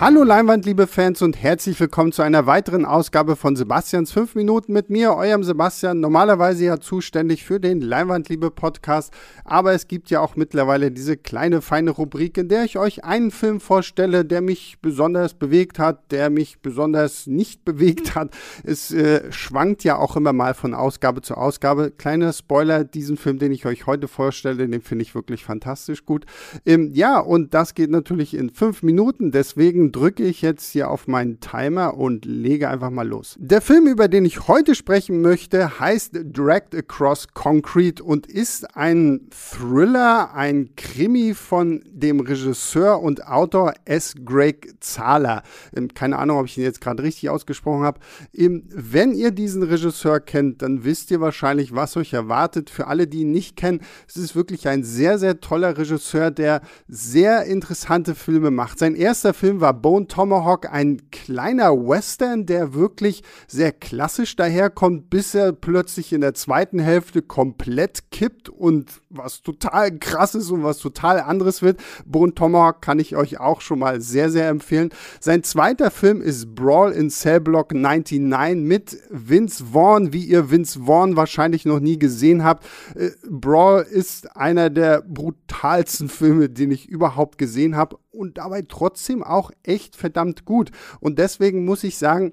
[0.00, 4.72] Hallo Leinwand, liebe Fans und herzlich willkommen zu einer weiteren Ausgabe von Sebastians 5 Minuten
[4.72, 6.00] mit mir, eurem Sebastian.
[6.00, 9.12] Normalerweise ja zuständig für den Leinwandliebe Podcast,
[9.44, 13.30] aber es gibt ja auch mittlerweile diese kleine feine Rubrik, in der ich euch einen
[13.30, 18.30] Film vorstelle, der mich besonders bewegt hat, der mich besonders nicht bewegt hat.
[18.64, 21.90] Es äh, schwankt ja auch immer mal von Ausgabe zu Ausgabe.
[21.90, 26.24] Kleiner Spoiler, diesen Film, den ich euch heute vorstelle, den finde ich wirklich fantastisch gut.
[26.64, 31.06] Ähm, ja, und das geht natürlich in fünf Minuten, deswegen drücke ich jetzt hier auf
[31.06, 33.36] meinen Timer und lege einfach mal los.
[33.38, 39.28] Der Film, über den ich heute sprechen möchte, heißt Dragged Across Concrete und ist ein
[39.30, 44.14] Thriller, ein Krimi von dem Regisseur und Autor S.
[44.24, 45.42] Greg Zahler.
[45.74, 48.00] Ähm, keine Ahnung, ob ich ihn jetzt gerade richtig ausgesprochen habe.
[48.34, 52.70] Ähm, wenn ihr diesen Regisseur kennt, dann wisst ihr wahrscheinlich, was euch erwartet.
[52.70, 56.62] Für alle, die ihn nicht kennen, es ist wirklich ein sehr, sehr toller Regisseur, der
[56.88, 58.78] sehr interessante Filme macht.
[58.78, 65.34] Sein erster Film war Bone Tomahawk ein kleiner Western, der wirklich sehr klassisch daherkommt, bis
[65.34, 71.20] er plötzlich in der zweiten Hälfte komplett kippt und was total krasses und was total
[71.20, 71.80] anderes wird.
[72.04, 74.90] Bone Tomahawk kann ich euch auch schon mal sehr, sehr empfehlen.
[75.20, 80.80] Sein zweiter Film ist Brawl in Cell Block 99 mit Vince Vaughn, wie ihr Vince
[80.86, 82.66] Vaughn wahrscheinlich noch nie gesehen habt.
[82.94, 89.22] Äh, Brawl ist einer der brutalsten Filme, den ich überhaupt gesehen habe und dabei trotzdem
[89.22, 90.70] auch echt verdammt gut.
[91.00, 92.32] Und deswegen muss ich sagen,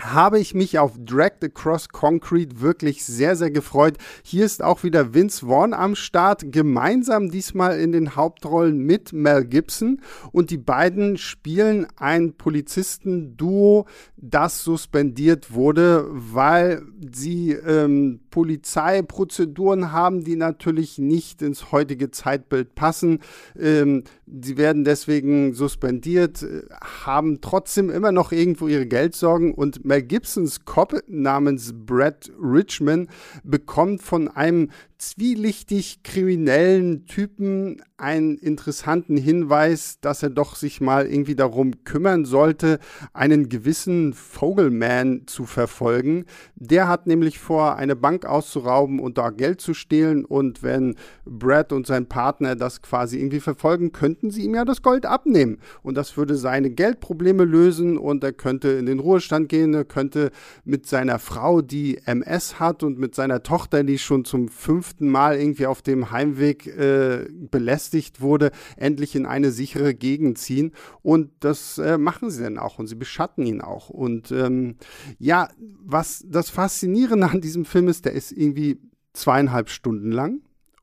[0.00, 3.98] habe ich mich auf Dragged Across Concrete wirklich sehr, sehr gefreut.
[4.22, 9.44] Hier ist auch wieder Vince Vaughn am Start, gemeinsam diesmal in den Hauptrollen mit Mel
[9.44, 10.00] Gibson.
[10.32, 16.82] Und die beiden spielen ein Polizistenduo, das suspendiert wurde, weil
[17.12, 23.20] sie ähm, Polizeiprozeduren haben, die natürlich nicht ins heutige Zeitbild passen.
[23.58, 26.62] Ähm, sie werden deswegen suspendiert, äh,
[27.04, 33.08] haben trotzdem immer noch irgendwo ihre Geldsorgen und Mel Gibsons Cop namens Brad Richmond
[33.42, 41.36] bekommt von einem zwielichtig kriminellen Typen einen interessanten Hinweis, dass er doch sich mal irgendwie
[41.36, 42.80] darum kümmern sollte,
[43.12, 46.24] einen gewissen Vogelman zu verfolgen.
[46.56, 50.24] Der hat nämlich vor, eine Bank auszurauben und da Geld zu stehlen.
[50.24, 54.82] Und wenn Brad und sein Partner das quasi irgendwie verfolgen, könnten sie ihm ja das
[54.82, 55.58] Gold abnehmen.
[55.82, 60.30] Und das würde seine Geldprobleme lösen und er könnte in den Ruhestand gehen, er könnte
[60.64, 65.10] mit seiner Frau, die MS hat und mit seiner Tochter, die schon zum fünften fünften
[65.10, 70.72] Mal irgendwie auf dem Heimweg äh, belästigt wurde, endlich in eine sichere Gegend ziehen.
[71.02, 73.90] Und das äh, machen sie dann auch und sie beschatten ihn auch.
[73.90, 74.76] Und ähm,
[75.18, 78.80] ja, was das Faszinierende an diesem Film ist, der ist irgendwie
[79.12, 80.40] zweieinhalb Stunden lang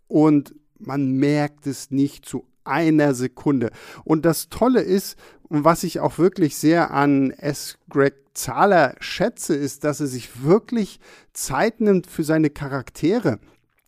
[0.07, 3.71] und man merkt es nicht zu einer Sekunde.
[4.03, 7.77] Und das Tolle ist, und was ich auch wirklich sehr an S.
[7.89, 10.99] Greg Zahler schätze, ist, dass er sich wirklich
[11.33, 13.39] Zeit nimmt für seine Charaktere.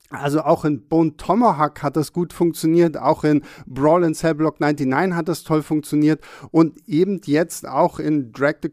[0.10, 4.62] Also auch in Bone Tomahawk hat das gut funktioniert, auch in Brawl in Cell Block
[4.62, 8.72] 99 hat das toll funktioniert und eben jetzt auch in Drag the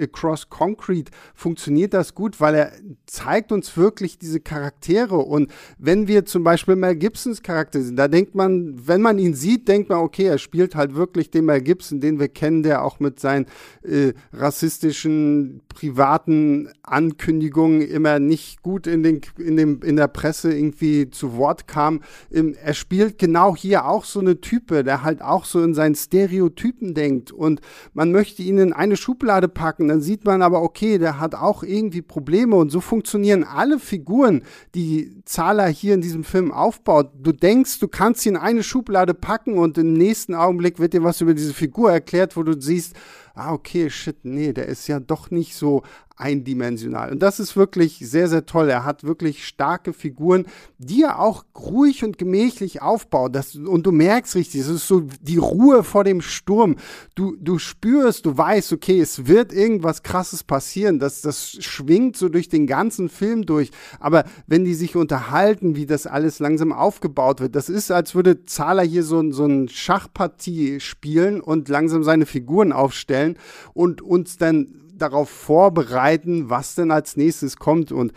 [0.00, 2.72] Across Concrete funktioniert das gut, weil er
[3.04, 8.08] zeigt uns wirklich diese Charaktere und wenn wir zum Beispiel Mel Gibsons Charakter sind, da
[8.08, 11.60] denkt man, wenn man ihn sieht, denkt man, okay, er spielt halt wirklich den Mel
[11.60, 13.44] Gibson, den wir kennen, der auch mit seinen
[13.82, 20.69] äh, rassistischen privaten Ankündigungen immer nicht gut in, den, in, dem, in der Presse irgendwie
[20.70, 22.00] irgendwie zu Wort kam.
[22.30, 26.94] er spielt genau hier auch so eine Type, der halt auch so in seinen Stereotypen
[26.94, 27.60] denkt und
[27.92, 31.62] man möchte ihn in eine Schublade packen, dann sieht man aber, okay, der hat auch
[31.62, 34.42] irgendwie Probleme und so funktionieren alle Figuren,
[34.74, 37.10] die Zahler hier in diesem Film aufbaut.
[37.20, 41.02] Du denkst, du kannst sie in eine Schublade packen und im nächsten Augenblick wird dir
[41.02, 42.94] was über diese Figur erklärt, wo du siehst,
[43.34, 45.82] ah, okay, shit, nee, der ist ja doch nicht so
[46.20, 47.10] eindimensional.
[47.10, 48.68] Und das ist wirklich sehr, sehr toll.
[48.68, 50.46] Er hat wirklich starke Figuren,
[50.78, 53.34] die er auch ruhig und gemächlich aufbaut.
[53.34, 56.76] Das, und du merkst richtig, es ist so die Ruhe vor dem Sturm.
[57.14, 60.98] Du, du spürst, du weißt, okay, es wird irgendwas Krasses passieren.
[60.98, 63.70] Das, das schwingt so durch den ganzen Film durch.
[63.98, 68.44] Aber wenn die sich unterhalten, wie das alles langsam aufgebaut wird, das ist, als würde
[68.44, 73.36] Zahler hier so, so ein Schachpartie spielen und langsam seine Figuren aufstellen
[73.72, 77.92] und uns dann darauf vorbereiten, was denn als nächstes kommt.
[77.92, 78.12] Und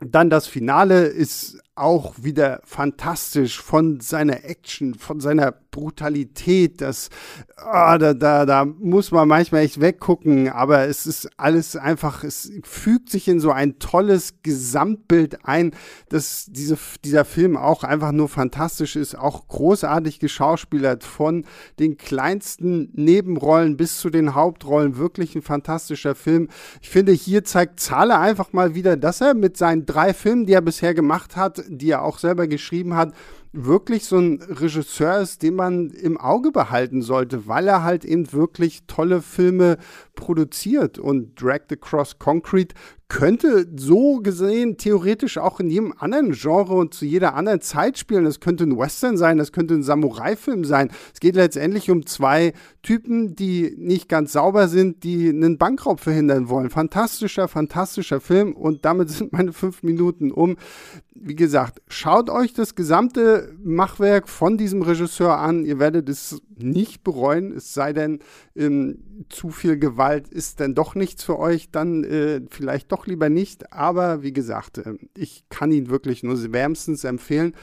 [0.00, 6.80] dann das Finale ist auch wieder fantastisch von seiner Action, von seiner Brutalität.
[6.80, 7.08] Das,
[7.58, 12.50] oh, da, da, da muss man manchmal echt weggucken, aber es ist alles einfach, es
[12.64, 15.72] fügt sich in so ein tolles Gesamtbild ein,
[16.08, 21.44] dass diese, dieser Film auch einfach nur fantastisch ist, auch großartig geschauspielert von
[21.78, 24.96] den kleinsten Nebenrollen bis zu den Hauptrollen.
[24.96, 26.48] Wirklich ein fantastischer Film.
[26.82, 30.54] Ich finde, hier zeigt Zahle einfach mal wieder, dass er mit seinen drei Filmen, die
[30.54, 33.12] er bisher gemacht hat, die er auch selber geschrieben hat,
[33.52, 38.32] wirklich so ein Regisseur ist, den man im Auge behalten sollte, weil er halt eben
[38.32, 39.78] wirklich tolle Filme
[40.14, 40.98] produziert.
[40.98, 42.74] Und Drag the Cross Concrete
[43.08, 48.26] könnte so gesehen theoretisch auch in jedem anderen Genre und zu jeder anderen Zeit spielen.
[48.26, 50.90] Es könnte ein Western sein, es könnte ein Samurai-Film sein.
[51.14, 52.52] Es geht letztendlich um zwei
[52.82, 56.68] Typen, die nicht ganz sauber sind, die einen Bankraub verhindern wollen.
[56.68, 60.56] Fantastischer, fantastischer Film und damit sind meine fünf Minuten um.
[61.14, 65.64] Wie gesagt, schaut euch das gesamte Machwerk von diesem Regisseur an.
[65.64, 68.20] Ihr werdet es nicht bereuen, es sei denn,
[68.54, 73.28] ähm, zu viel Gewalt ist dann doch nichts für euch, dann äh, vielleicht doch lieber
[73.28, 73.72] nicht.
[73.72, 77.54] Aber wie gesagt, äh, ich kann ihn wirklich nur wärmstens empfehlen.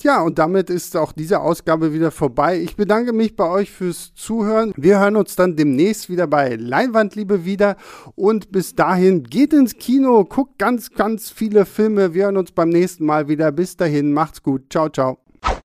[0.00, 2.58] Tja, und damit ist auch diese Ausgabe wieder vorbei.
[2.58, 4.72] Ich bedanke mich bei euch fürs Zuhören.
[4.74, 7.76] Wir hören uns dann demnächst wieder bei Leinwandliebe wieder.
[8.14, 12.14] Und bis dahin geht ins Kino, guckt ganz, ganz viele Filme.
[12.14, 13.52] Wir hören uns beim nächsten Mal wieder.
[13.52, 14.72] Bis dahin, macht's gut.
[14.72, 15.29] Ciao, ciao.